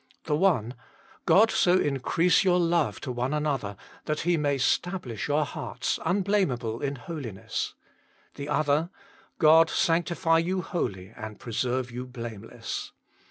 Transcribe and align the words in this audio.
The 0.23 0.35
one: 0.35 0.73
"God 1.27 1.51
so 1.51 1.77
increase 1.77 2.43
your 2.43 2.59
love 2.59 2.99
to 3.01 3.11
one 3.11 3.35
another, 3.35 3.77
that 4.05 4.21
He 4.21 4.35
may 4.35 4.57
stablish 4.57 5.27
your 5.27 5.45
hearts 5.45 5.99
uriblamedble 5.99 6.81
in 6.81 6.95
holiness." 6.95 7.75
The 8.33 8.49
other:" 8.49 8.89
God 9.37 9.69
sanctify 9.69 10.39
you 10.39 10.63
wholly, 10.63 11.13
and 11.15 11.39
preserve 11.39 11.91
you 11.91 12.07
blame 12.07 12.41
less." 12.41 12.93